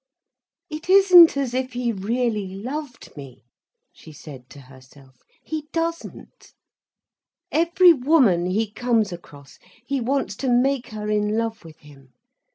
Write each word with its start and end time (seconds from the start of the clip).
"It 0.67 0.89
isn't 0.89 1.37
as 1.37 1.53
if 1.53 1.73
he 1.73 1.91
really 1.91 2.55
loved 2.55 3.15
me," 3.15 3.45
she 3.93 4.11
said 4.11 4.49
to 4.49 4.61
herself. 4.61 5.19
"He 5.43 5.67
doesn't. 5.73 6.53
Every 7.51 7.93
woman 7.93 8.47
he 8.47 8.71
comes 8.71 9.11
across 9.13 9.59
he 9.85 10.01
wants 10.01 10.35
to 10.37 10.49
make 10.49 10.87
her 10.87 11.07
in 11.11 11.37
love 11.37 11.63
with 11.63 11.77
him. 11.81 12.15